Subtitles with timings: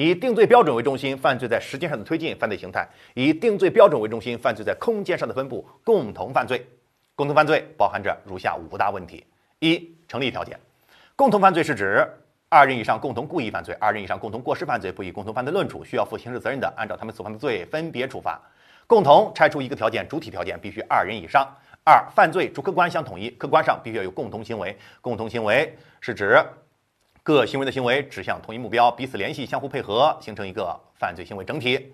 [0.00, 6.64] 以定罪标准为中心，犯罪在时间上的推进，犯罪形态；以定罪标准为中心，犯罪在空间上的分布，共同犯罪。
[7.16, 9.26] 共同犯罪包含着如下五大问题：
[9.58, 10.56] 一、成立条件。
[11.16, 12.08] 共同犯罪是指
[12.48, 18.40] 二人以上共同故意犯罪，二人以上共同过失犯罪，不以共同犯罪论处，需要负刑事责任的，按照他们所犯的罪分别处罚。
[18.86, 21.44] 共同拆除一个条件，主体条件必须二人以上。
[21.82, 24.78] 二、犯罪主客观相统一，客观上必须要有共同行为。
[25.00, 26.40] 共同行为是指。
[27.28, 31.92] 各行为的行为指向同一目标，彼此联系，相互配合，形成一个犯罪行为整体。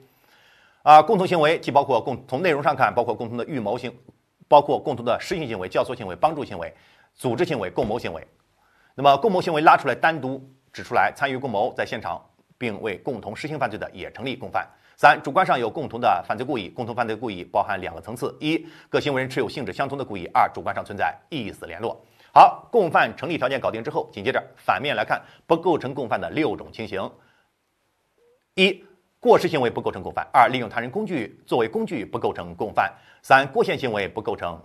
[0.84, 3.92] 啊，共同行为既包括共从内容上看，包括共同的预谋性，
[4.46, 6.72] 包括共同的实行行为、教唆行为、帮助行为、
[7.16, 8.24] 组织行为、共谋行为。
[8.94, 10.40] 那么，共谋行为拉出来单独
[10.72, 12.24] 指出来，参与共谋在现场
[12.56, 14.64] 并为共同实行犯罪的，也成立共犯。
[14.96, 22.00] 三、主观上有共同的犯罪故意，共同犯罪故意包含两个层次：一、各行为人持有性质相同的故意；二、主观上存在意思联络。
[22.34, 27.08] 好，共犯成立条件搞定之后，紧接着反面来看不构成共犯的六种情形：
[28.54, 28.84] 一、
[29.20, 34.60] 过失行为不构成共犯；二、利用他人工具作为工具不构成共犯；三、过线行为不构成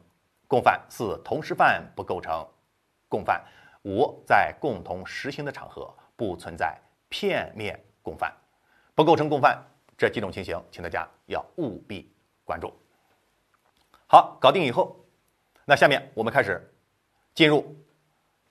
[0.48, 2.44] 共犯；四、同时犯不构成
[3.08, 3.40] 共犯；
[3.84, 6.76] 五、在共同实行的场合不存在
[7.08, 8.34] 片面共犯，
[8.96, 9.64] 不构成共犯。
[9.96, 12.12] 这几种情形，请大家要务必
[12.44, 12.74] 关注。
[14.08, 15.06] 好，搞定以后，
[15.66, 16.60] 那下面我们开始。
[17.40, 17.74] 进入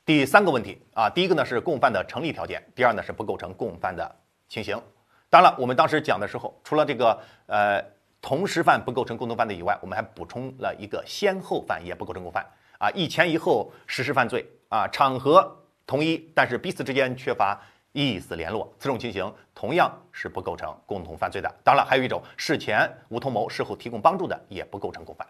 [0.06, 4.16] 第三个问题啊，第一个呢是共犯的成立条件，第二呢是不构成共犯的
[4.48, 4.80] 情形。
[5.28, 7.84] 当然了，我们当时讲的时候，除了这个呃
[8.22, 12.46] 同时犯不构成共同犯罪以外，我们还补充了一个先后犯也不构成共犯
[12.78, 15.54] 啊，一前一后实施犯罪啊，场合
[15.86, 17.60] 同一，但是彼此之间缺乏
[17.92, 21.54] 意思联络，此种情形同样是不构成共同犯罪的。
[21.62, 25.28] 当然了，还有一种事前无同谋，事后提供帮助的也不构成共犯。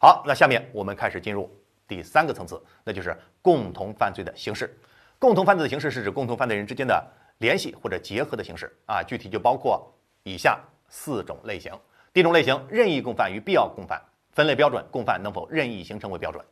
[0.00, 1.54] 好，那下面我们开始进入。
[1.86, 4.74] 第三个层次，那就是共同犯罪的形式。
[5.18, 7.02] 共同犯罪的形式是指共同犯罪人之间的
[7.38, 9.86] 联系或者结合的形式啊，具体就包括
[10.22, 11.72] 以下四种类型。
[12.12, 14.00] 第一种类型，任意共犯与必要共犯。
[14.32, 16.44] 分类标准，共犯能否任意形成为标准。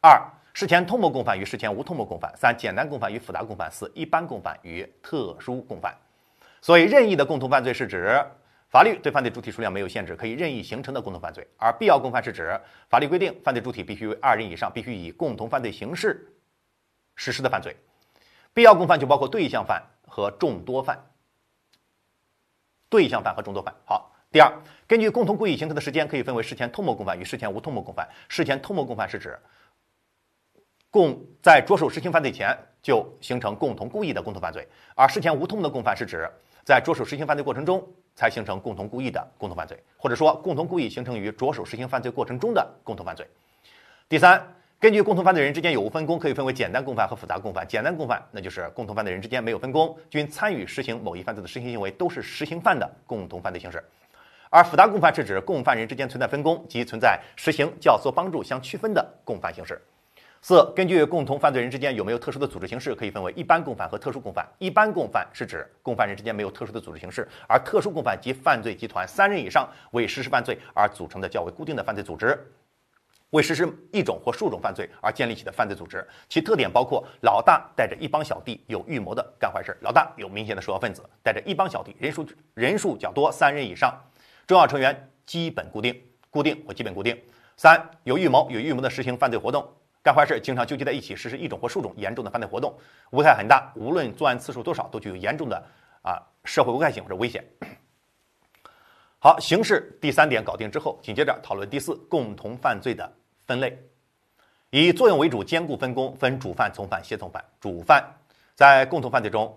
[0.00, 0.20] 二、
[0.52, 2.32] 事前通谋共犯与事前无通谋共犯。
[2.36, 3.70] 三、简单共犯与复杂共犯。
[3.70, 5.96] 四、一般共犯与特殊共犯。
[6.60, 8.20] 所以，任意的共同犯罪是指。
[8.72, 16.32] 法律对犯罪主体数量没有限制，可以任意形成的共同犯罪；而必要共犯是指法律规定犯罪主体必须为二人以上，必须以共同犯罪形式
[17.14, 17.76] 实施的犯罪。
[18.54, 21.04] 必要共犯就包括对象犯和众多犯。
[22.88, 23.74] 对象犯和众多犯。
[23.84, 24.50] 好，第二，
[24.88, 28.08] 根据共同故意形成的时间，可以分为事前通谋共犯与事前无通谋共犯。
[28.30, 29.38] 事前通谋共犯是指
[30.90, 36.26] 共在着手实行犯罪前就形成共同故意的共同犯罪，而事前无通谋的共犯是指
[36.64, 37.86] 在着手实行犯罪过程中。
[38.14, 43.26] 才形成共同故意的共同犯罪，或者说共同故意形成于着手实行犯罪过程中的共同犯罪。
[44.06, 44.38] 第三，
[44.78, 47.66] 根据共同犯罪人之间有无分工，可以分为简单共犯和复杂共犯。
[47.66, 53.82] 简单共犯那就是共同犯罪人之间没有分工，均参与实行某一犯罪的实行行为，都是实行犯的共同犯罪形式。
[54.50, 59.80] 而复杂共犯是指共犯人之间存在分工及存在实行、教唆、帮助相区分的共犯形式。
[60.44, 64.44] 四、根据共同犯罪人之间有没有特殊的组织形式，可以分为一般共犯和特殊共犯。
[64.58, 72.36] 一般共犯是指共犯人之间没有特殊的组织形式，而特殊共犯及犯罪集团三人以上为实施犯罪而组成的较为固定的犯罪组织，
[73.30, 76.04] 为实施一种或数种犯罪而建立起的犯罪组织。
[76.28, 83.96] 其特点包括老大带着一帮小弟有预谋的干坏事，老大有明显的首要分子，带着一帮小弟人数人数较多，三人以上，
[84.44, 87.16] 重要成员基本固定、固定或基本固定。
[87.56, 89.64] 三有预谋，有预谋的实行犯罪活动。
[90.02, 92.76] 干坏事经常纠集在一起实施一种或数种严重的犯罪活动，
[93.10, 93.72] 危害很大。
[93.76, 95.62] 无论作案次数多少，都具有严重的
[96.02, 97.44] 啊社会危害性或者危险。
[99.20, 103.08] 好，形式第三点搞定之后，紧接着讨论第四共同犯罪的
[103.46, 103.78] 分类，
[104.70, 107.44] 以作用为主，兼顾分工，分主犯、从犯、协从犯。
[107.60, 108.04] 主犯
[108.56, 109.56] 在共同犯罪中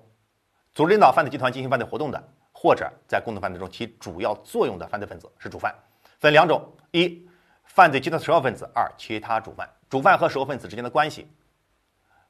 [0.75, 5.73] 组织领导犯罪集团进行犯罪活动的，或者在共同犯罪中起主要作用的犯罪分子是主犯。
[6.19, 7.27] 分两种：一。
[7.63, 11.25] 犯罪集团首要分子，二其他主犯，主犯和首要分子之间的关系，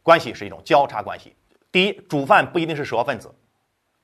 [0.03, 1.35] 关系是一种交叉关系。
[1.71, 3.27] 第一，主犯不一定是首要分子；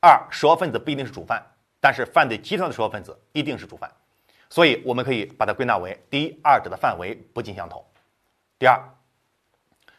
[0.01, 1.45] 二，首要分子不一定是主犯，
[1.79, 3.87] 但是犯罪集团的首要分子一定是主犯，
[4.49, 7.79] 所以我们可以把它归纳为：第一，二者的范围不尽相同；
[8.57, 8.81] 第二，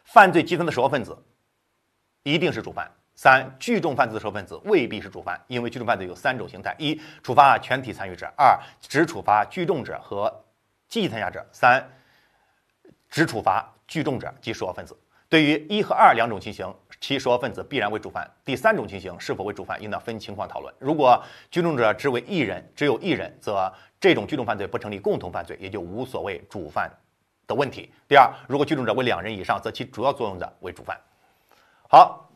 [0.03, 1.17] 犯罪集团的首要分子
[2.23, 10.43] 一定是主犯；三，聚众犯罪的首要分子未必是主犯，因为聚众犯罪有三种形态：一，处罚全体参与者；二，只处罚聚众者和。
[10.89, 11.83] 积极参加者三，
[13.13, 14.97] 只处罚聚众者及首要分子。
[15.29, 18.27] 对于一和二两种情形，其首要分子必然为主犯。
[18.43, 20.73] 第三种情形是否为主犯，应当分情况讨论。
[20.79, 26.91] 如果聚众者只为一人，只有一人，则这种聚众犯罪不成立共同犯罪，也就无所谓主犯
[27.45, 27.93] 的问题。
[28.07, 30.99] 第二，如果聚众者为两人以上，则其主要作用的为主犯。
[31.87, 32.27] 好，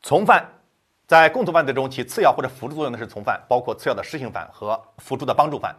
[0.00, 0.48] 从犯
[1.06, 5.76] 在共同犯罪中起次要或者辅助作用的是从犯，包括次要的施行犯和辅助的帮助犯。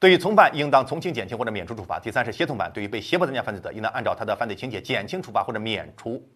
[0.00, 2.00] 对于从犯，应当从轻、减轻或者免除处罚。
[2.00, 6.26] 第三是协同犯，对于被胁迫增加犯罪的，应当按照他的犯罪情节减轻处罚或者免除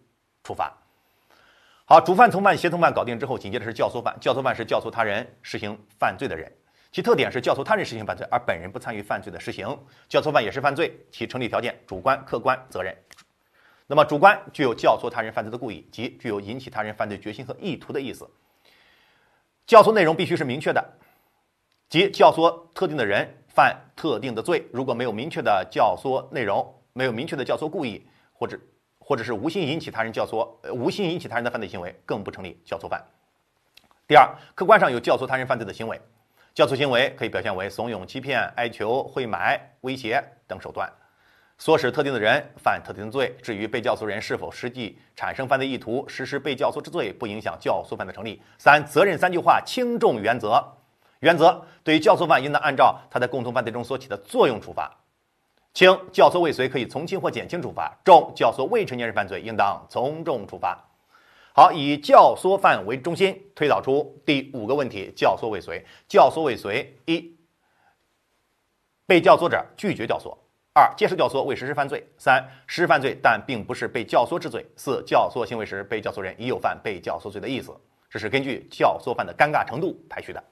[0.43, 0.71] 处罚。
[1.85, 4.15] 好，主犯、从犯、协同犯搞定之后，紧接着是教唆犯。
[4.21, 6.51] 教唆犯是教唆他人实行犯罪的人，
[6.91, 9.67] 其特点是教唆他人实行犯罪，而本人不参与犯罪的实行。
[10.07, 12.95] 教唆犯也是犯罪，其成立条件主观、客观责任。
[13.87, 18.29] 那么主观具有教唆他人犯罪的故意，即具有引起他人犯罪决心和意图的意思。
[19.65, 20.83] 教唆内容必须是明确的，
[21.89, 24.67] 即教唆特定的人犯特定的罪。
[24.73, 28.59] 如果没有明确的教唆内容，没有明确的教唆故意，或者
[28.99, 33.01] 或者是无心引起他人教唆，无心引起他人的犯罪行为，更不成立教唆犯。
[34.05, 35.99] 第二，客观上有教唆他人犯罪的行为，
[36.53, 40.91] 教唆行为可以表现为怂恿、欺骗、哀求、贿买、威胁等手段。
[41.57, 48.41] 唆使特定的人犯特定的罪，至于被教唆人是否实际产生犯罪意图，实施被教唆之罪，不影响教唆犯的成立。
[48.57, 50.61] 三、责任三句话轻重原则。
[51.25, 54.95] 原则对于教唆犯，应当按照他在共同犯罪中所起的作用处罚。
[55.73, 60.77] 轻教唆未遂可以从轻或减轻处罚，重教唆未成年人犯罪，应当从重处罚。
[61.55, 65.83] 好，以教唆犯为中心，推导出第五个问题：教唆未遂。
[66.07, 67.35] 教唆未遂，一、
[69.07, 70.31] 被教唆者拒绝教唆。
[70.75, 77.75] 二、接受教唆未实施犯罪；三、实施犯罪但并不是被教唆之罪；四、教唆行为时被教唆人已有犯被教唆罪的意思。
[78.11, 80.43] 这是根据教唆犯的尴尬程度排序的。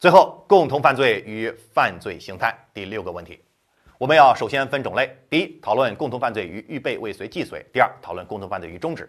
[0.00, 3.38] 最后，共同犯罪与犯罪形态第六个问题，
[3.98, 9.06] 我们要首先分种类：第一，讨论共同犯罪与预备、未遂、既遂；第二，讨论共同犯罪与终止。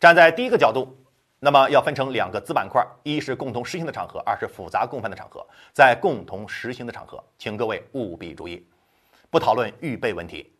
[0.00, 0.96] 站在第一个角度，
[1.40, 5.46] 那么要分成两个子板块：一是共同实行的场合，二是复杂共犯的场合。
[5.74, 8.66] 在共同实行的场合，请各位务必注意。
[9.28, 10.50] 不讨论预备问题，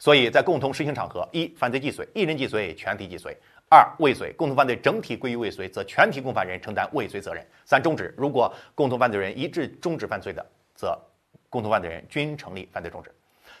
[0.00, 3.32] 所以在共同实行场合，一犯罪既遂，一人既遂，全体既遂；
[3.72, 7.42] 二未遂，共同犯罪整体归于未遂，则全体共犯人承担未遂责任。
[7.64, 10.94] 三终止，如果共同犯罪人一致终止犯罪的，则
[11.48, 13.10] 共同犯罪人均成立犯罪终止。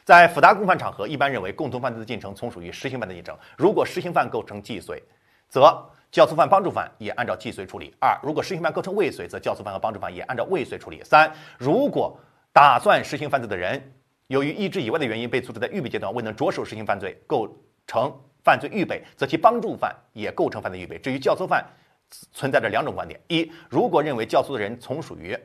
[0.04, 3.34] 在复杂共犯场合，一般认为共同犯罪的进程从属于实行犯的进程。
[3.56, 5.02] 如果实行犯构成既遂，
[5.48, 5.62] 则
[6.10, 11.02] 教唆犯、帮助犯也按照既遂处理；二如果实行犯构成未遂，则教唆犯和帮助犯也按照未遂处理。
[11.02, 12.14] 三如果
[12.52, 13.82] 打算实行犯罪的人，
[14.26, 17.48] 由于意志以外的原因被阻止在预备阶段未能着手实行犯罪，构
[17.86, 20.98] 成犯罪预备，则其帮助犯也构成犯罪预备。
[20.98, 21.64] 至于教唆犯，
[22.32, 25.38] 存在着两种观点：一，如果认为教唆的人从属于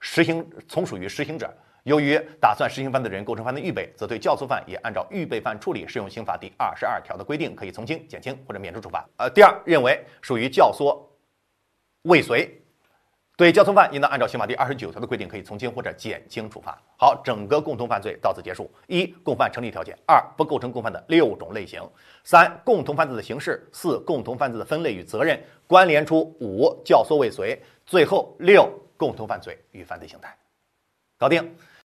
[0.00, 1.52] 实行从属于实行者，
[1.84, 9.06] 由于打算实行犯罪的人构成犯罪预备，则对教唆犯也按照预备犯处理，适用刑法第二十二条的规定，可以从轻、减轻或者免除处罚。
[9.18, 10.98] 呃，第二，认为属于教唆
[12.02, 12.60] 未遂。
[13.36, 16.80] 对教唆犯，应当按照刑法第二十九条的规定，可以从轻或者减轻处罚。
[16.96, 18.70] 好，整个共同犯罪到此结束。
[18.86, 21.82] 一、共犯成立条件；二、不构成共犯的六种类型；
[22.22, 30.36] 三、共同犯罪的形式；四、共同犯罪的分类与责任，关联出五教唆未遂；最后六共同犯罪与犯罪形态。
[31.18, 31.56] 搞定。